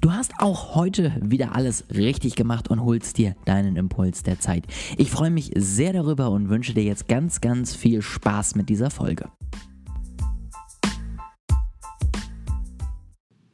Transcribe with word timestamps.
Du 0.00 0.12
hast 0.12 0.32
auch 0.38 0.74
heute 0.76 1.12
wieder 1.20 1.54
alles 1.54 1.84
richtig 1.94 2.34
gemacht 2.34 2.68
und 2.68 2.82
holst 2.82 3.18
dir 3.18 3.36
deinen 3.44 3.76
Impuls 3.76 4.22
der 4.22 4.40
Zeit. 4.40 4.64
Ich 4.96 5.10
freue 5.10 5.30
mich 5.30 5.50
sehr 5.54 5.92
darüber 5.92 6.30
und 6.30 6.48
wünsche 6.48 6.72
dir 6.72 6.84
jetzt 6.84 7.06
ganz, 7.06 7.42
ganz 7.42 7.76
viel 7.76 8.00
Spaß 8.00 8.54
mit 8.54 8.70
dieser 8.70 8.88
Folge. 8.90 9.28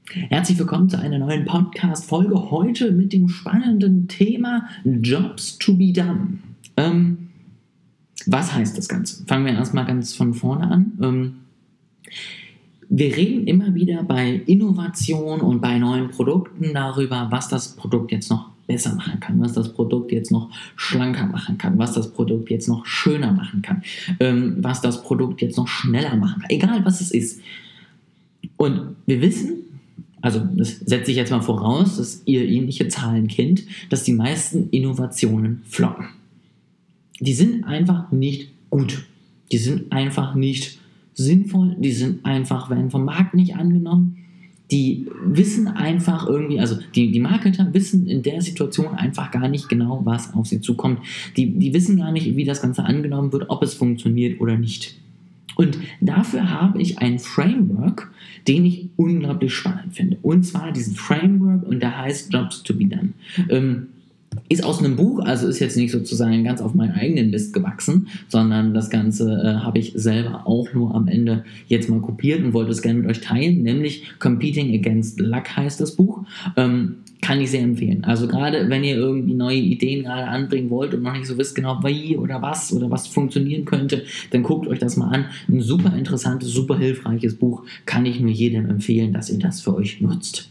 Herzlich 0.09 0.57
willkommen 0.57 0.89
zu 0.89 1.01
einer 1.01 1.19
neuen 1.19 1.47
Podcast-Folge. 1.47 2.53
Heute 2.53 2.93
mit 2.93 3.13
dem 3.13 3.29
spannenden 3.29 4.07
Thema 4.07 4.69
Jobs 4.85 5.59
to 5.59 5.77
be 5.77 5.93
done. 5.93 6.39
Ähm, 6.77 7.31
was 8.27 8.55
heißt 8.55 8.79
das 8.79 8.89
Ganze? 8.89 9.27
Fangen 9.27 9.47
wir 9.47 9.53
erstmal 9.53 9.85
ganz 9.85 10.15
von 10.15 10.33
vorne 10.33 10.71
an. 10.71 10.93
Ähm, 11.03 11.35
wir 12.89 13.17
reden 13.17 13.47
immer 13.47 13.75
wieder 13.75 14.03
bei 14.05 14.43
Innovation 14.47 15.41
und 15.41 15.61
bei 15.61 15.79
neuen 15.79 16.11
Produkten 16.11 16.73
darüber, 16.73 17.29
was 17.31 17.49
das 17.49 17.75
Produkt 17.77 18.13
jetzt 18.13 18.31
noch 18.31 18.51
besser 18.67 18.95
machen 18.95 19.21
kann, 19.21 19.41
was 19.41 19.53
das 19.53 19.73
Produkt 19.73 20.13
jetzt 20.13 20.31
noch 20.31 20.51
schlanker 20.77 21.27
machen 21.27 21.59
kann, 21.59 21.79
was 21.79 21.93
das 21.93 22.13
Produkt 22.13 22.51
jetzt 22.51 22.69
noch 22.69 22.85
schöner 22.85 23.33
machen 23.33 23.63
kann, 23.63 23.83
ähm, 24.21 24.57
was 24.61 24.81
das 24.81 25.03
Produkt 25.03 25.41
jetzt 25.41 25.57
noch 25.57 25.69
schneller 25.69 26.17
machen 26.17 26.43
kann, 26.43 26.51
egal 26.51 26.85
was 26.85 27.01
es 27.01 27.11
ist. 27.11 27.41
Und 28.57 28.97
wir 29.07 29.21
wissen, 29.21 29.55
also 30.21 30.41
das 30.41 30.81
setze 30.81 31.11
ich 31.11 31.17
jetzt 31.17 31.31
mal 31.31 31.43
voraus, 31.43 31.99
dass 31.99 32.23
ihr 32.25 32.49
ähnliche 32.49 32.89
Zahlen 32.89 33.29
kennt, 33.29 33.65
dass 33.91 34.03
die 34.03 34.13
meisten 34.13 34.71
Innovationen 34.71 35.63
floppen. 35.67 36.07
Die 37.21 37.35
sind 37.35 37.65
einfach 37.65 38.11
nicht 38.11 38.51
gut. 38.71 39.07
Die 39.53 39.59
sind 39.59 39.93
einfach 39.93 40.35
nicht 40.35 40.79
sinnvoll, 41.17 41.75
die 41.79 41.93
sind 41.93 42.25
einfach, 42.25 42.71
werden 42.71 42.91
vom 42.91 43.05
Markt 43.05 43.35
nicht 43.35 43.57
angenommen. 43.57 44.19
Die 44.71 45.07
wissen 45.25 45.69
einfach 45.69 46.27
irgendwie, 46.27 46.61
also 46.61 46.77
die, 46.95 47.13
die 47.13 47.21
Marketer 47.21 47.73
wissen 47.73 48.07
in 48.07 48.23
der 48.23 48.43
Situation 48.43 48.89
einfach 48.89 49.31
gar 49.31 49.49
nicht 49.49 49.69
genau, 49.69 50.03
was 50.05 50.35
auf 50.35 50.47
sie 50.47 50.61
zukommt. 50.61 51.01
Die, 51.37 51.59
die 51.59 51.73
wissen 51.73 51.97
gar 51.97 52.13
nicht, 52.13 52.37
wie 52.37 52.45
das 52.45 52.63
Ganze 52.63 52.85
angenommen 52.85 53.33
wird, 53.33 53.49
ob 53.49 53.63
es 53.63 53.75
funktioniert 53.75 54.41
oder 54.41 54.57
nicht. 54.59 54.97
Und 55.55 55.79
dafür 56.01 56.51
habe 56.51 56.83
ich 56.83 56.99
ein 56.99 57.19
Framework, 57.19 58.11
den 58.47 58.67
ich 58.67 58.89
unglaublich 58.97 59.55
spannend 59.55 59.95
finde. 59.95 60.19
Und 60.21 60.45
zwar 60.45 60.73
diesen 60.73 60.95
Framework 60.95 61.63
und 61.67 61.81
der 61.81 61.97
heißt 61.97 62.33
Jobs 62.33 62.63
to 62.63 62.75
be 62.75 62.87
Done. 62.87 63.13
Ähm, 63.49 63.87
ist 64.49 64.65
aus 64.65 64.79
einem 64.79 64.97
Buch, 64.97 65.21
also 65.21 65.47
ist 65.47 65.59
jetzt 65.61 65.77
nicht 65.77 65.91
sozusagen 65.91 66.45
ganz 66.45 66.61
auf 66.61 66.75
meinen 66.75 66.95
eigenen 66.95 67.31
Mist 67.31 67.53
gewachsen, 67.53 68.09
sondern 68.29 68.75
das 68.75 68.91
Ganze 68.91 69.31
äh, 69.33 69.65
habe 69.65 69.79
ich 69.79 69.93
selber 69.95 70.47
auch 70.47 70.73
nur 70.73 70.95
am 70.95 71.09
Ende 71.09 71.45
jetzt 71.69 71.89
mal 71.89 72.01
kopiert 72.01 72.43
und 72.45 72.53
wollte 72.53 72.71
es 72.71 72.83
gerne 72.83 73.01
mit 73.01 73.11
euch 73.11 73.21
teilen, 73.21 73.63
nämlich 73.63 74.19
Competing 74.19 74.75
Against 74.75 75.21
Luck 75.21 75.57
heißt 75.57 75.81
das 75.81 75.97
Buch. 75.97 76.25
Ähm, 76.57 76.97
kann 77.23 77.41
ich 77.41 77.51
sehr 77.51 77.63
empfehlen. 77.63 78.05
Also 78.05 78.29
gerade 78.29 78.69
wenn 78.69 78.85
ihr 78.85 78.97
irgendwie 78.97 79.35
neue 79.35 79.57
Ideen 79.57 80.05
gerade 80.05 80.29
anbringen 80.29 80.71
wollt 80.71 80.95
und 80.95 81.03
noch 81.03 81.13
nicht 81.13 81.27
so 81.27 81.37
wisst 81.39 81.55
genau 81.55 81.81
wie 81.83 82.17
oder 82.17 82.41
was 82.43 82.73
oder 82.73 82.91
was 82.91 83.07
funktionieren 83.07 83.65
könnte, 83.65 84.05
dann 84.31 84.43
guckt 84.43 84.69
euch 84.69 84.79
das 84.79 84.97
mal 84.97 85.09
an. 85.09 85.25
Ein 85.49 85.61
super 85.61 85.97
interessantes, 85.97 86.51
super 86.51 86.79
hilfreiches 86.79 87.35
Buch. 87.35 87.65
Kann 87.85 88.07
ich 88.07 88.21
nur 88.21 88.31
jedem 88.31 88.71
empfehlen, 88.71 89.13
dass 89.13 89.31
ihr 89.31 89.39
das 89.39 89.61
für 89.61 89.75
euch 89.75 90.01
nutzt. 90.01 90.51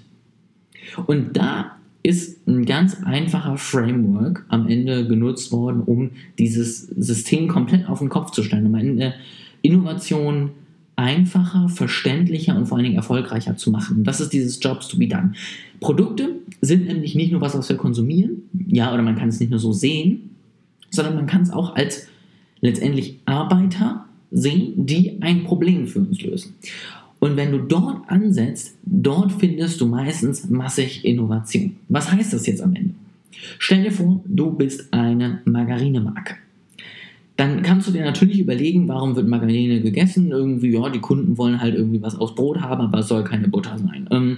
Und 1.06 1.38
da 1.38 1.78
ist 2.06 2.48
ein 2.48 2.66
ganz 2.66 3.02
einfacher 3.04 3.58
Framework 3.58 4.46
am 4.50 4.68
Ende 4.68 5.08
genutzt 5.08 5.52
worden, 5.52 5.82
um 5.82 6.12
dieses 6.38 6.82
System 6.88 7.48
komplett 7.48 7.90
auf 7.90 8.00
den 8.00 8.10
Kopf 8.10 8.32
zu 8.32 8.44
stellen, 8.44 8.68
um 8.68 8.76
eine 8.76 9.16
Innovation 9.64 10.52
einfacher, 10.96 11.68
verständlicher 11.68 12.56
und 12.56 12.68
vor 12.68 12.78
allen 12.78 12.86
Dingen 12.86 12.96
erfolgreicher 12.96 13.58
zu 13.58 13.72
machen. 13.72 14.04
Das 14.04 14.22
ist 14.22 14.34
dieses 14.34 14.60
Jobs 14.62 14.88
to 14.88 14.98
be 14.98 15.08
done. 15.08 15.34
Produkte 15.80 16.36
sind 16.62 16.86
nämlich 16.86 17.16
nicht 17.16 17.32
nur 17.32 17.42
was, 17.42 17.58
was 17.58 17.68
wir 17.70 17.76
konsumieren, 17.76 18.44
ja, 18.68 18.94
oder 18.94 19.02
man 19.02 19.16
kann 19.16 19.30
es 19.30 19.40
nicht 19.40 19.50
nur 19.50 19.60
so 19.60 19.74
sehen, 19.74 20.30
sondern 20.92 21.16
man 21.16 21.26
kann 21.26 21.42
es 21.42 21.52
auch 21.52 21.76
als 21.76 22.08
letztendlich 22.62 23.20
Arbeiter 23.26 24.06
sehen, 24.32 24.86
die 24.86 25.22
ein 25.22 25.44
Problem 25.44 25.88
für 25.88 26.00
uns 26.00 26.22
lösen. 26.22 26.54
Und 27.26 27.38
wenn 27.38 27.52
du 27.52 27.58
dort 27.58 28.08
ansetzt, 28.08 28.78
dort 28.84 29.32
findest 29.32 29.82
du 29.82 29.88
meistens 29.88 30.48
massig 30.48 31.04
Innovation. 31.04 31.76
Was 31.90 32.12
heißt 32.12 32.34
das 32.34 32.46
jetzt 32.46 32.62
am 32.62 32.76
Ende? 32.76 32.94
Stell 33.58 33.82
dir 33.82 33.92
vor, 33.92 34.22
du 34.28 34.52
bist 34.52 34.94
eine 34.94 35.42
Margarinemarke. 35.46 36.36
Dann 37.36 37.64
kannst 37.64 37.88
du 37.88 37.92
dir 37.92 38.06
natürlich 38.06 38.40
überlegen, 38.40 38.88
warum 38.88 39.16
wird 39.16 39.28
Margarine 39.28 39.82
gegessen? 39.82 40.30
Irgendwie, 40.30 40.72
ja, 40.72 40.88
die 40.90 41.00
Kunden 41.00 41.36
wollen 41.40 41.60
halt 41.60 41.74
irgendwie 41.74 42.00
was 42.04 42.16
aufs 42.16 42.36
Brot 42.36 42.62
haben, 42.62 42.84
aber 42.84 43.00
es 43.00 43.08
soll 43.08 43.24
keine 43.24 43.48
Butter 43.48 43.76
sein. 43.80 44.08
Ähm, 44.12 44.38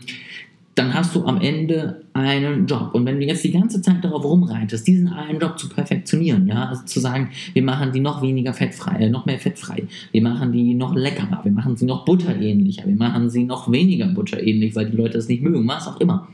dann 0.77 0.93
hast 0.93 1.15
du 1.15 1.25
am 1.25 1.41
Ende 1.41 2.03
einen 2.13 2.67
Job. 2.67 2.91
Und 2.93 3.05
wenn 3.05 3.19
du 3.19 3.25
jetzt 3.25 3.43
die 3.43 3.51
ganze 3.51 3.81
Zeit 3.81 4.03
darauf 4.03 4.23
rumreitest, 4.23 4.87
diesen 4.87 5.07
einen 5.07 5.39
Job 5.39 5.57
zu 5.57 5.69
perfektionieren, 5.69 6.47
ja, 6.47 6.65
also 6.65 6.83
zu 6.83 6.99
sagen, 6.99 7.31
wir 7.53 7.63
machen 7.63 7.91
die 7.93 7.99
noch 7.99 8.21
weniger 8.21 8.53
fettfrei, 8.53 8.97
äh, 8.99 9.09
noch 9.09 9.25
mehr 9.25 9.39
fettfrei, 9.39 9.87
wir 10.11 10.21
machen 10.21 10.51
die 10.51 10.75
noch 10.75 10.95
leckerer, 10.95 11.41
wir 11.43 11.51
machen 11.51 11.77
sie 11.77 11.85
noch 11.85 12.05
butterähnlicher, 12.05 12.85
wir 12.85 12.95
machen 12.95 13.29
sie 13.31 13.43
noch 13.43 13.71
weniger 13.71 14.07
butterähnlich, 14.07 14.75
weil 14.75 14.91
die 14.91 14.97
Leute 14.97 15.17
es 15.17 15.27
nicht 15.27 15.41
mögen, 15.41 15.67
was 15.67 15.87
auch 15.87 15.99
immer. 15.99 16.27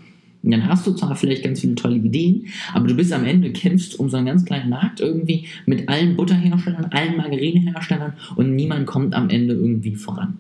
Und 0.44 0.52
dann 0.52 0.68
hast 0.68 0.86
du 0.86 0.92
zwar 0.92 1.16
vielleicht 1.16 1.44
ganz 1.44 1.62
viele 1.62 1.76
tolle 1.76 1.96
Ideen, 1.96 2.48
aber 2.74 2.88
du 2.88 2.96
bist 2.96 3.14
am 3.14 3.24
Ende, 3.24 3.54
kämpfst 3.54 3.98
um 3.98 4.10
so 4.10 4.18
einen 4.18 4.26
ganz 4.26 4.44
kleinen 4.44 4.70
Markt 4.70 5.00
irgendwie 5.00 5.46
mit 5.66 5.88
allen 5.88 6.18
Butterherstellern, 6.18 6.88
allen 6.92 7.16
Margarineherstellern 7.16 8.14
und 8.36 8.54
niemand 8.54 8.88
kommt 8.88 9.16
am 9.16 9.30
Ende 9.30 9.54
irgendwie 9.54 9.96
voran. 9.96 10.38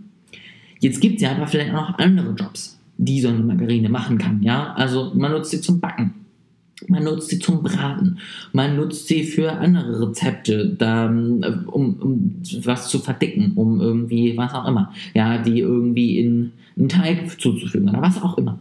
Jetzt 0.81 0.99
gibt 0.99 1.15
es 1.15 1.21
ja 1.21 1.31
aber 1.31 1.47
vielleicht 1.47 1.73
auch 1.73 1.89
noch 1.89 1.99
andere 1.99 2.33
Jobs 2.37 2.77
die 3.05 3.21
so 3.21 3.29
eine 3.29 3.39
Margarine 3.39 3.89
machen 3.89 4.17
kann. 4.17 4.41
Ja? 4.43 4.73
Also 4.73 5.11
man 5.15 5.31
nutzt 5.31 5.51
sie 5.51 5.61
zum 5.61 5.79
Backen. 5.79 6.13
Man 6.87 7.03
nutzt 7.03 7.29
sie 7.29 7.39
zum 7.39 7.63
Braten. 7.63 8.19
Man 8.51 8.75
nutzt 8.75 9.07
sie 9.07 9.23
für 9.23 9.53
andere 9.53 10.07
Rezepte, 10.07 10.75
da, 10.77 11.07
um, 11.07 11.63
um 11.67 12.35
was 12.63 12.89
zu 12.89 12.99
verdicken, 12.99 13.53
um 13.55 13.79
irgendwie, 13.79 14.35
was 14.37 14.53
auch 14.53 14.67
immer. 14.67 14.91
Ja, 15.13 15.37
die 15.37 15.59
irgendwie 15.59 16.19
in 16.19 16.51
einen 16.77 16.89
Teig 16.89 17.39
zuzufügen 17.39 17.89
oder 17.89 18.01
was 18.01 18.21
auch 18.21 18.37
immer. 18.37 18.59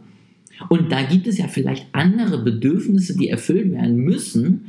Und 0.69 0.91
da 0.91 1.01
gibt 1.01 1.27
es 1.27 1.37
ja 1.37 1.47
vielleicht 1.47 1.87
andere 1.91 2.41
Bedürfnisse, 2.41 3.17
die 3.17 3.29
erfüllt 3.29 3.71
werden 3.71 3.97
müssen, 3.97 4.65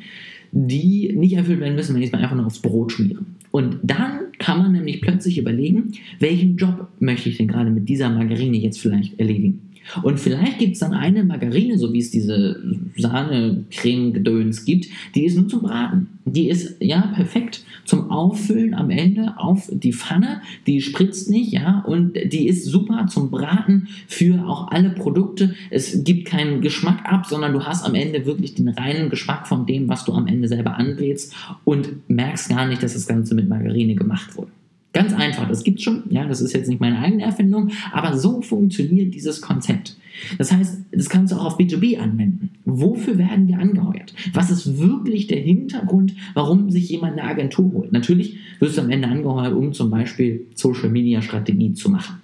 die 0.51 1.13
nicht 1.15 1.35
erfüllt 1.35 1.61
werden 1.61 1.75
müssen, 1.75 1.95
wenn 1.95 2.03
ich 2.03 2.09
es 2.09 2.13
mal 2.13 2.23
einfach 2.23 2.37
nur 2.37 2.47
aufs 2.47 2.61
Brot 2.61 2.93
schmiere. 2.93 3.21
Und 3.51 3.79
dann 3.83 4.21
kann 4.45 4.59
man 4.59 4.73
nämlich 4.73 5.01
plötzlich 5.01 5.39
überlegen, 5.39 5.93
welchen 6.19 6.59
Job 6.59 6.89
möchte 7.01 7.31
ich 7.31 7.39
denn 7.39 7.49
gerade 7.49 7.71
mit 7.71 7.89
dieser 7.89 8.11
Margarine 8.11 8.59
jetzt 8.59 8.79
vielleicht 8.79 9.19
erledigen. 9.19 9.71
Und 10.03 10.19
vielleicht 10.19 10.59
gibt 10.59 10.75
es 10.75 10.81
dann 10.81 10.93
eine 10.93 11.25
Margarine, 11.25 11.79
so 11.79 11.93
wie 11.93 11.99
es 11.99 12.11
diese 12.11 12.63
Sahne-Creme-Gedöns 12.97 14.65
gibt, 14.65 14.87
die 15.15 15.25
ist 15.25 15.37
nur 15.37 15.49
zum 15.49 15.63
Braten. 15.63 16.09
Die 16.25 16.49
ist 16.49 16.77
ja 16.81 17.13
perfekt 17.15 17.65
zum 17.85 18.11
Auffüllen 18.11 18.75
am 18.75 18.91
Ende 18.91 19.35
auf 19.37 19.71
die 19.71 19.93
Pfanne. 19.93 20.41
Die 20.67 20.81
spritzt 20.81 21.29
nicht, 21.31 21.53
ja, 21.53 21.85
und 21.87 22.15
die 22.15 22.49
ist 22.49 22.65
super 22.65 23.07
zum 23.09 23.31
Braten 23.31 23.89
für 24.07 24.47
auch 24.47 24.69
alle 24.69 24.91
Produkte. 24.91 25.55
Es 25.71 26.03
gibt 26.03 26.27
keinen 26.27 26.61
Geschmack 26.61 27.05
ab, 27.05 27.27
sondern 27.27 27.53
du 27.53 27.65
hast 27.65 27.85
am 27.85 27.95
Ende 27.95 28.25
wirklich 28.25 28.55
den 28.55 28.69
reinen 28.69 29.11
Geschmack 29.11 29.47
von 29.47 29.67
dem, 29.67 29.89
was 29.89 30.05
du 30.05 30.13
am 30.13 30.27
Ende 30.27 30.49
selber 30.49 30.77
anbrätst 30.77 31.35
und 31.65 32.09
merkst 32.09 32.49
gar 32.49 32.67
nicht, 32.67 32.83
dass 32.83 32.95
das 32.95 33.07
Ganze 33.07 33.35
mit 33.35 33.49
Margarine 33.49 33.95
gemacht 33.95 34.37
wurde. 34.37 34.51
Ganz 34.95 35.13
einfach, 35.13 35.49
das 35.49 35.65
gibt 35.65 35.81
es 35.81 35.85
schon, 35.85 36.05
ja, 36.09 36.25
das 36.25 36.41
ist 36.41 36.53
jetzt 36.53 36.69
nicht 36.69 36.81
meine 36.81 37.01
eigene 37.01 37.25
Erfindung, 37.25 37.73
aber 37.93 38.17
so 38.17 38.41
funktioniert 38.43 39.13
dieses 39.13 39.41
Konzept. 39.41 39.97
Das 40.39 40.53
heißt, 40.53 40.83
das 40.93 41.09
kannst 41.09 41.33
du 41.33 41.37
auch 41.37 41.47
auf 41.47 41.59
B2B 41.59 41.99
anwenden. 41.99 42.51
Wofür 42.65 43.19
werden 43.19 43.49
wir 43.49 43.59
angeheuert? 43.59 44.15
Was 44.33 44.53
ist 44.53 44.79
wirklich 44.79 45.27
der 45.27 45.41
Hintergrund, 45.41 46.15
warum 46.35 46.71
sich 46.71 46.89
jemand 46.89 47.19
eine 47.19 47.25
Agentur 47.29 47.73
holt? 47.73 47.93
Natürlich 47.93 48.37
wirst 48.61 48.79
du 48.79 48.83
am 48.83 48.91
Ende 48.91 49.09
angeheuert, 49.09 49.55
um 49.55 49.73
zum 49.73 49.91
Beispiel 49.91 50.47
Social 50.55 50.91
Media 50.91 51.21
Strategie 51.21 51.73
zu 51.73 51.91
machen. 51.91 52.21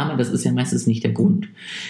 Aber 0.00 0.16
das 0.16 0.30
ist 0.30 0.44
ja 0.44 0.52
meistens 0.52 0.86
nicht 0.86 1.04
der 1.04 1.12
Grund. 1.12 1.48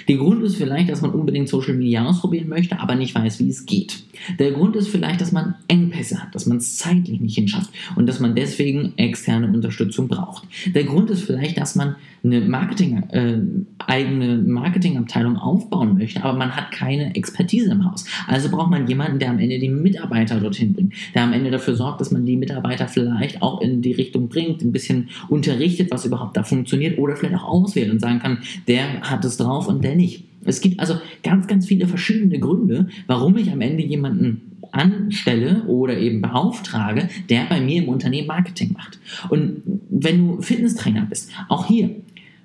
Der 0.09 0.17
Grund 0.17 0.43
ist 0.43 0.57
vielleicht, 0.57 0.91
dass 0.91 1.01
man 1.01 1.13
unbedingt 1.13 1.49
Social 1.49 1.75
Media 1.75 2.05
ausprobieren 2.05 2.49
möchte, 2.49 2.81
aber 2.81 2.95
nicht 2.95 3.15
weiß, 3.15 3.39
wie 3.41 3.49
es 3.49 3.67
geht. 3.67 4.03
Der 4.39 4.53
Grund 4.53 4.77
ist 4.77 4.89
vielleicht, 4.89 5.21
dass 5.21 5.33
man 5.33 5.55
Engpässe 5.69 6.23
hat, 6.23 6.35
dass 6.35 6.47
man 6.47 6.59
es 6.59 6.77
zeitlich 6.77 7.21
nicht 7.21 7.35
hinschafft 7.35 7.71
und 7.97 8.07
dass 8.07 8.21
man 8.21 8.35
deswegen 8.35 8.93
externe 8.97 9.49
Unterstützung 9.49 10.09
braucht. 10.09 10.45
Der 10.75 10.85
Grund 10.85 11.11
ist 11.11 11.23
vielleicht, 11.23 11.59
dass 11.59 11.75
man 11.75 11.97
eine 12.25 12.41
Marketing, 12.41 13.03
äh, 13.11 13.39
eigene 13.79 14.39
Marketingabteilung 14.39 15.37
aufbauen 15.37 15.99
möchte, 15.99 16.23
aber 16.23 16.39
man 16.39 16.55
hat 16.55 16.71
keine 16.71 17.15
Expertise 17.17 17.73
im 17.73 17.91
Haus. 17.91 18.05
Also 18.29 18.49
braucht 18.49 18.71
man 18.71 18.87
jemanden, 18.87 19.19
der 19.19 19.31
am 19.31 19.39
Ende 19.39 19.59
die 19.59 19.69
Mitarbeiter 19.69 20.39
dorthin 20.39 20.73
bringt, 20.73 20.95
der 21.15 21.25
am 21.25 21.33
Ende 21.33 21.51
dafür 21.51 21.75
sorgt, 21.75 22.01
dass 22.01 22.13
man 22.13 22.25
die 22.25 22.37
Mitarbeiter 22.37 22.87
vielleicht 22.87 23.43
auch 23.43 23.61
in 23.61 23.83
die 23.83 23.93
Richtung 23.93 24.29
bringt, 24.29 24.63
ein 24.63 24.73
bisschen 24.73 25.09
unterrichtet, 25.29 25.91
was 25.91 26.05
überhaupt 26.05 26.37
da 26.37 26.45
funktioniert 26.45 26.99
oder 26.99 27.17
vielleicht 27.17 27.35
auch 27.35 27.45
auswählt 27.45 27.91
und 27.93 28.01
sagen 28.01 28.19
kann, 28.19 28.39
der 28.67 29.03
hat 29.03 29.25
es 29.25 29.37
drauf 29.37 29.69
und 29.69 29.85
der 29.85 29.95
nicht. 29.95 30.25
Es 30.45 30.61
gibt 30.61 30.81
also 30.81 30.95
ganz, 31.23 31.47
ganz 31.47 31.67
viele 31.67 31.87
verschiedene 31.87 32.39
Gründe, 32.39 32.89
warum 33.07 33.37
ich 33.37 33.51
am 33.53 33.61
Ende 33.61 33.83
jemanden 33.83 34.41
anstelle 34.73 35.63
oder 35.65 35.99
eben 35.99 36.23
beauftrage, 36.23 37.09
der 37.29 37.45
bei 37.45 37.61
mir 37.61 37.83
im 37.83 37.89
Unternehmen 37.89 38.27
Marketing 38.27 38.73
macht. 38.73 38.99
Und 39.29 39.63
wenn 39.91 40.27
du 40.27 40.41
Fitnesstrainer 40.41 41.07
bist, 41.09 41.31
auch 41.49 41.67
hier, 41.67 41.91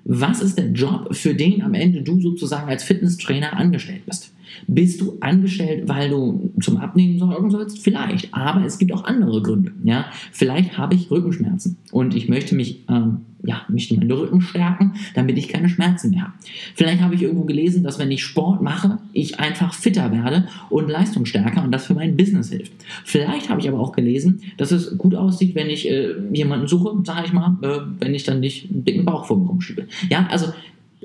was 0.04 0.40
ist 0.40 0.56
der 0.56 0.70
Job, 0.70 1.14
für 1.14 1.34
den 1.34 1.62
am 1.62 1.74
Ende 1.74 2.02
du 2.02 2.20
sozusagen 2.20 2.68
als 2.68 2.84
Fitnesstrainer 2.84 3.54
angestellt 3.54 4.06
bist? 4.06 4.32
Bist 4.66 5.00
du 5.00 5.18
angestellt, 5.20 5.88
weil 5.88 6.08
du 6.08 6.50
zum 6.60 6.78
Abnehmen 6.78 7.18
sorgen 7.18 7.50
sollst? 7.50 7.78
Vielleicht, 7.78 8.32
aber 8.32 8.64
es 8.64 8.78
gibt 8.78 8.92
auch 8.92 9.04
andere 9.04 9.42
Gründe. 9.42 9.72
Ja? 9.84 10.06
Vielleicht 10.32 10.78
habe 10.78 10.94
ich 10.94 11.10
Rückenschmerzen 11.10 11.76
und 11.92 12.14
ich 12.14 12.28
möchte 12.28 12.54
mich, 12.54 12.84
ähm, 12.88 13.20
ja, 13.44 13.62
möchte 13.68 13.94
meinen 13.94 14.10
Rücken 14.10 14.40
stärken, 14.40 14.94
damit 15.14 15.38
ich 15.38 15.48
keine 15.48 15.68
Schmerzen 15.68 16.10
mehr 16.10 16.22
habe. 16.22 16.32
Vielleicht 16.74 17.00
habe 17.00 17.14
ich 17.14 17.22
irgendwo 17.22 17.44
gelesen, 17.44 17.84
dass 17.84 17.98
wenn 17.98 18.10
ich 18.10 18.22
Sport 18.22 18.62
mache, 18.62 18.98
ich 19.12 19.38
einfach 19.38 19.74
fitter 19.74 20.12
werde 20.12 20.48
und 20.70 20.88
leistungsstärker 20.88 21.62
und 21.62 21.72
das 21.72 21.86
für 21.86 21.94
mein 21.94 22.16
Business 22.16 22.50
hilft. 22.50 22.72
Vielleicht 23.04 23.48
habe 23.48 23.60
ich 23.60 23.68
aber 23.68 23.80
auch 23.80 23.92
gelesen, 23.92 24.42
dass 24.56 24.72
es 24.72 24.98
gut 24.98 25.14
aussieht, 25.14 25.54
wenn 25.54 25.70
ich 25.70 25.88
äh, 25.88 26.14
jemanden 26.32 26.66
suche, 26.66 26.96
sage 27.04 27.26
ich 27.26 27.32
mal, 27.32 27.56
äh, 27.62 27.80
wenn 28.00 28.14
ich 28.14 28.24
dann 28.24 28.40
nicht 28.40 28.70
einen 28.70 28.84
dicken 28.84 29.04
Bauch 29.04 29.26
vor 29.26 29.38
mir 29.38 29.46
rumschiebe. 29.46 29.86
Ja, 30.10 30.26
also 30.30 30.52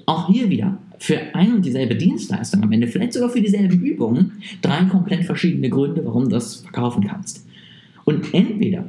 auch 0.05 0.27
hier 0.27 0.49
wieder 0.49 0.77
für 0.97 1.19
ein 1.35 1.53
und 1.53 1.65
dieselbe 1.65 1.95
Dienstleistung 1.95 2.63
am 2.63 2.71
Ende, 2.71 2.87
vielleicht 2.87 3.13
sogar 3.13 3.29
für 3.29 3.41
dieselben 3.41 3.79
Übungen, 3.81 4.31
drei 4.61 4.85
komplett 4.85 5.25
verschiedene 5.25 5.69
Gründe, 5.69 6.03
warum 6.05 6.23
du 6.23 6.29
das 6.29 6.57
verkaufen 6.57 7.05
kannst. 7.05 7.45
Und 8.05 8.33
entweder, 8.33 8.85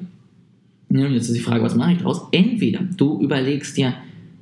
jetzt 1.00 1.28
ist 1.28 1.36
die 1.36 1.40
Frage, 1.40 1.62
was 1.62 1.74
mache 1.74 1.92
ich 1.92 1.98
daraus? 1.98 2.22
Entweder 2.30 2.80
du 2.96 3.20
überlegst 3.20 3.76
dir, 3.76 3.94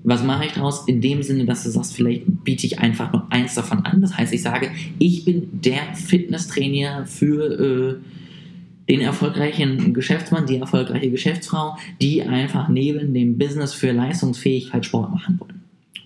was 0.05 0.25
mache 0.25 0.47
ich 0.47 0.53
daraus? 0.53 0.87
In 0.89 1.01
dem 1.01 1.23
Sinne, 1.23 1.45
dass 1.45 1.65
du 1.65 1.71
sagst, 1.71 1.95
vielleicht 1.95 2.25
biete 2.45 2.67
ich 2.67 2.79
einfach 2.79 3.13
nur 3.13 3.31
eins 3.31 3.55
davon 3.55 3.85
an. 3.85 4.01
Das 4.01 4.17
heißt, 4.17 4.33
ich 4.33 4.43
sage, 4.43 4.71
ich 4.99 5.25
bin 5.25 5.49
der 5.53 5.95
Fitnesstrainer 5.95 7.07
für 7.07 8.01
äh, 8.01 8.89
den 8.89 9.01
erfolgreichen 9.01 9.95
Geschäftsmann, 9.95 10.47
die 10.47 10.57
erfolgreiche 10.57 11.11
Geschäftsfrau, 11.11 11.77
die 12.01 12.23
einfach 12.23 12.69
neben 12.69 13.15
dem 13.15 13.39
Business 13.39 13.73
für 13.73 13.93
Leistungsfähigkeit 13.93 14.85
Sport 14.85 15.13
machen 15.13 15.39
wollen. 15.39 15.62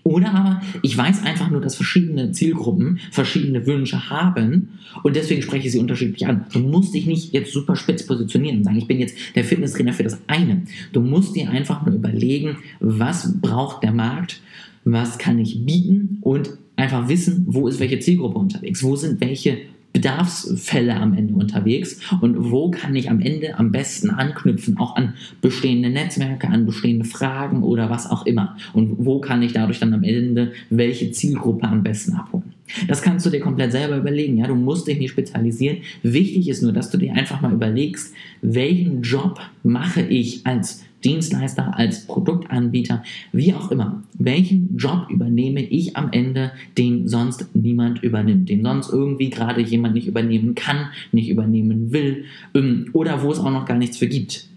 Oder 0.06 0.32
aber 0.32 0.62
ich 0.82 0.96
weiß 0.96 1.24
einfach 1.24 1.50
nur, 1.50 1.60
dass 1.60 1.74
verschiedene 1.74 2.30
Zielgruppen 2.30 3.00
verschiedene 3.10 3.66
Wünsche 3.66 4.08
haben 4.08 4.78
und 5.02 5.16
deswegen 5.16 5.42
spreche 5.42 5.66
ich 5.66 5.72
sie 5.72 5.80
unterschiedlich 5.80 6.28
an. 6.28 6.46
Du 6.52 6.60
musst 6.60 6.94
dich 6.94 7.06
nicht 7.06 7.32
jetzt 7.32 7.52
super 7.52 7.74
spitz 7.74 8.06
positionieren 8.06 8.58
und 8.58 8.64
sagen, 8.64 8.78
ich 8.78 8.86
bin 8.86 9.00
jetzt 9.00 9.16
der 9.34 9.42
Fitnesstrainer 9.42 9.92
für 9.92 10.04
das 10.04 10.20
eine. 10.28 10.62
Du 10.92 11.00
musst 11.00 11.34
dir 11.34 11.50
einfach 11.50 11.84
nur 11.84 11.96
überlegen, 11.96 12.58
was 12.78 13.40
braucht 13.40 13.82
der 13.82 13.92
Markt, 13.92 14.40
was 14.84 15.18
kann 15.18 15.40
ich 15.40 15.66
bieten 15.66 16.18
und 16.20 16.50
einfach 16.76 17.08
wissen, 17.08 17.44
wo 17.48 17.66
ist 17.66 17.80
welche 17.80 17.98
Zielgruppe 17.98 18.38
unterwegs, 18.38 18.84
wo 18.84 18.94
sind 18.94 19.20
welche 19.20 19.58
Bedarfsfälle 19.96 20.94
am 20.94 21.14
Ende 21.14 21.32
unterwegs 21.32 22.00
und 22.20 22.50
wo 22.50 22.70
kann 22.70 22.94
ich 22.94 23.08
am 23.08 23.18
Ende 23.18 23.58
am 23.58 23.72
besten 23.72 24.10
anknüpfen, 24.10 24.76
auch 24.76 24.94
an 24.94 25.14
bestehende 25.40 25.88
Netzwerke, 25.88 26.48
an 26.48 26.66
bestehende 26.66 27.06
Fragen 27.06 27.62
oder 27.62 27.88
was 27.88 28.10
auch 28.10 28.26
immer. 28.26 28.58
Und 28.74 28.96
wo 28.98 29.20
kann 29.22 29.40
ich 29.40 29.54
dadurch 29.54 29.80
dann 29.80 29.94
am 29.94 30.04
Ende 30.04 30.52
welche 30.68 31.12
Zielgruppe 31.12 31.66
am 31.66 31.82
besten 31.82 32.12
abholen. 32.12 32.45
Das 32.88 33.02
kannst 33.02 33.24
du 33.24 33.30
dir 33.30 33.40
komplett 33.40 33.72
selber 33.72 33.96
überlegen. 33.96 34.38
Ja, 34.38 34.46
du 34.46 34.54
musst 34.54 34.86
dich 34.86 34.98
nicht 34.98 35.10
spezialisieren. 35.10 35.78
Wichtig 36.02 36.48
ist 36.48 36.62
nur, 36.62 36.72
dass 36.72 36.90
du 36.90 36.98
dir 36.98 37.14
einfach 37.14 37.40
mal 37.40 37.52
überlegst, 37.52 38.14
welchen 38.42 39.02
Job 39.02 39.40
mache 39.62 40.02
ich 40.02 40.46
als 40.46 40.84
Dienstleister, 41.04 41.76
als 41.78 42.06
Produktanbieter, 42.06 43.04
wie 43.32 43.54
auch 43.54 43.70
immer. 43.70 44.02
Welchen 44.14 44.76
Job 44.76 45.06
übernehme 45.08 45.62
ich 45.62 45.96
am 45.96 46.10
Ende, 46.10 46.52
den 46.76 47.06
sonst 47.06 47.46
niemand 47.54 48.02
übernimmt, 48.02 48.48
den 48.48 48.64
sonst 48.64 48.92
irgendwie 48.92 49.30
gerade 49.30 49.60
jemand 49.60 49.94
nicht 49.94 50.08
übernehmen 50.08 50.54
kann, 50.54 50.88
nicht 51.12 51.28
übernehmen 51.28 51.92
will 51.92 52.24
ähm, 52.54 52.90
oder 52.92 53.22
wo 53.22 53.30
es 53.30 53.38
auch 53.38 53.50
noch 53.50 53.66
gar 53.66 53.78
nichts 53.78 53.98
für 53.98 54.08
gibt. 54.08 54.48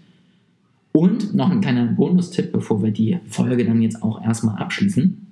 Und 0.91 1.35
noch 1.35 1.51
ein 1.51 1.61
kleiner 1.61 1.85
Bonustipp, 1.85 2.51
bevor 2.51 2.81
wir 2.81 2.91
die 2.91 3.19
Folge 3.27 3.63
dann 3.63 3.81
jetzt 3.81 4.01
auch 4.01 4.23
erstmal 4.23 4.57
abschließen. 4.57 5.27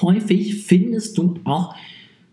Häufig 0.00 0.62
findest 0.64 1.16
du 1.18 1.36
auch, 1.44 1.74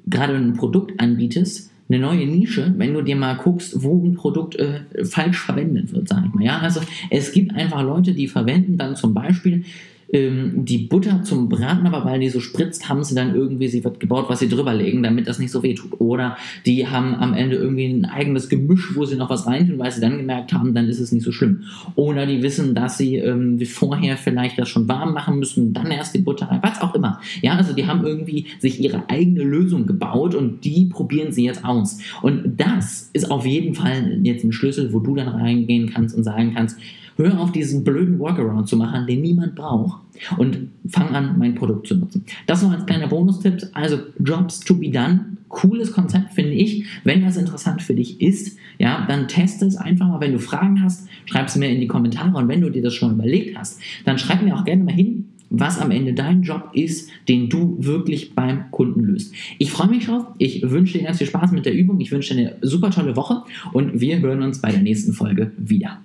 gerade 0.10 0.36
ein 0.36 0.54
Produkt 0.54 1.00
anbietest, 1.00 1.72
eine 1.90 2.00
neue 2.00 2.28
Nische, 2.28 2.74
wenn 2.78 2.94
du 2.94 3.02
dir 3.02 3.16
mal 3.16 3.34
guckst, 3.36 3.84
wo 3.84 4.04
ein 4.04 4.14
Produkt 4.14 4.56
äh, 4.58 4.82
falsch 5.04 5.40
verwendet 5.40 5.92
wird, 5.92 6.08
sag 6.08 6.26
ich 6.26 6.34
mal. 6.34 6.44
Ja, 6.44 6.60
also 6.60 6.82
es 7.10 7.32
gibt 7.32 7.54
einfach 7.56 7.82
Leute, 7.82 8.14
die 8.14 8.28
verwenden 8.28 8.78
dann 8.78 8.96
zum 8.96 9.14
Beispiel 9.14 9.66
ähm, 10.12 10.66
die 10.66 10.80
Butter 10.80 11.24
zum 11.24 11.50
Braten, 11.50 11.86
aber 11.86 12.06
weil 12.06 12.20
die 12.20 12.30
so 12.30 12.40
spritzt, 12.40 12.90
haben 12.90 13.04
sie 13.04 13.16
dann 13.16 13.36
irgendwie 13.36 13.68
sie 13.68 13.84
wird 13.84 14.00
gebaut, 14.00 14.26
was 14.28 14.40
sie 14.40 14.50
drüber 14.50 14.74
legen, 14.74 15.04
damit 15.04 15.28
das 15.28 15.40
nicht 15.40 15.52
so 15.52 15.62
weh 15.64 15.76
tut. 15.76 16.00
Oder 16.00 16.38
die 16.66 16.88
haben 16.88 17.16
am 17.16 17.34
Ende 17.34 17.58
irgendwie 17.58 17.86
ein 17.86 18.06
eigenes 18.06 18.50
Gemisch, 18.50 18.96
wo 18.96 19.06
sie 19.06 19.16
noch 19.16 19.30
was 19.30 19.46
reintun, 19.46 19.78
weil 19.78 19.92
sie 19.92 20.02
dann 20.02 20.18
gemerkt 20.18 20.54
haben, 20.54 20.74
dann 20.74 20.88
ist 20.88 21.00
es 21.00 21.12
nicht 21.12 21.24
so 21.24 21.32
schlimm. 21.32 21.64
Oder 21.96 22.26
die 22.26 22.42
wissen, 22.42 22.74
dass 22.74 22.98
sie 22.98 23.18
ähm, 23.18 23.60
vorher 23.66 24.18
vielleicht 24.18 24.58
das 24.58 24.70
schon 24.70 24.88
warm 24.88 25.14
machen 25.14 25.40
müssen, 25.40 25.74
dann 25.74 25.92
erst 25.92 26.16
die 26.16 26.20
Butter 26.20 26.48
rein, 26.48 26.60
was 26.64 26.82
auch 26.82 26.96
immer. 26.96 27.20
Ja, 27.42 27.54
also 27.54 27.74
die 27.74 27.86
haben 27.86 28.06
irgendwie 28.06 28.48
sich 28.60 28.82
ihre 28.82 29.10
eigene 29.10 29.44
Lösung 29.44 29.86
gebaut 29.86 30.34
und 30.34 30.64
die 30.66 30.86
probieren 30.86 31.32
sie 31.32 31.46
jetzt 31.46 31.64
aus. 31.64 32.00
Und 32.22 32.60
das 32.60 33.10
ist 33.14 33.30
auf 33.30 33.46
jeden 33.46 33.76
Fall 33.76 34.20
jetzt 34.24 34.44
ein 34.44 34.52
Schlüssel, 34.52 34.92
wo 34.94 35.00
du 35.00 35.16
dann 35.16 35.28
reingehen 35.28 35.92
kannst 35.92 36.16
und 36.16 36.24
sagen 36.24 36.54
kannst, 36.56 36.78
Hör 37.20 37.38
auf, 37.38 37.52
diesen 37.52 37.84
blöden 37.84 38.18
Workaround 38.18 38.70
zu 38.70 38.78
machen, 38.78 39.06
den 39.06 39.20
niemand 39.20 39.54
braucht 39.54 39.99
und 40.38 40.70
fang 40.88 41.16
an, 41.16 41.38
mein 41.38 41.56
Produkt 41.56 41.88
zu 41.88 41.96
nutzen. 41.96 42.26
Das 42.46 42.64
noch 42.64 42.72
als 42.72 42.86
kleiner 42.86 43.08
Bonustipp. 43.08 43.62
Also 43.74 43.98
Jobs 44.20 44.60
to 44.60 44.76
be 44.76 44.90
done. 44.90 45.38
Cooles 45.48 45.92
Konzept, 45.92 46.34
finde 46.34 46.52
ich. 46.52 46.86
Wenn 47.04 47.24
das 47.24 47.38
interessant 47.38 47.82
für 47.82 47.96
dich 47.96 48.22
ist, 48.22 48.58
ja, 48.78 49.06
dann 49.08 49.28
teste 49.28 49.66
es 49.66 49.78
einfach 49.78 50.08
mal. 50.08 50.22
Wenn 50.22 50.34
du 50.34 50.40
Fragen 50.40 50.84
hast, 50.84 51.08
schreib 51.26 51.48
es 51.48 51.56
mir 51.56 51.70
in 51.70 51.80
die 51.80 51.88
Kommentare. 51.88 52.38
Und 52.38 52.48
wenn 52.48 52.62
du 52.62 52.70
dir 52.70 52.84
das 52.84 52.94
schon 52.94 53.14
überlegt 53.14 53.58
hast, 53.58 53.80
dann 54.06 54.18
schreib 54.18 54.44
mir 54.44 54.56
auch 54.56 54.66
gerne 54.66 54.84
mal 54.84 54.94
hin, 54.94 55.26
was 55.50 55.80
am 55.80 55.90
Ende 55.90 56.14
dein 56.14 56.44
Job 56.44 56.70
ist, 56.74 57.10
den 57.28 57.50
du 57.50 57.78
wirklich 57.80 58.36
beim 58.36 58.70
Kunden 58.72 59.02
löst. 59.02 59.34
Ich 59.58 59.72
freue 59.72 59.88
mich 59.88 60.06
drauf. 60.06 60.28
Ich 60.38 60.70
wünsche 60.70 61.00
dir 61.00 61.06
ganz 61.06 61.18
viel 61.18 61.28
Spaß 61.28 61.52
mit 61.52 61.66
der 61.66 61.74
Übung. 61.74 62.00
Ich 62.00 62.12
wünsche 62.12 62.36
dir 62.36 62.40
eine 62.40 62.58
super 62.62 62.92
tolle 62.92 63.16
Woche 63.16 63.44
und 63.74 64.00
wir 64.00 64.20
hören 64.20 64.44
uns 64.44 64.62
bei 64.62 64.72
der 64.72 64.82
nächsten 64.82 65.14
Folge 65.14 65.52
wieder. 65.58 66.00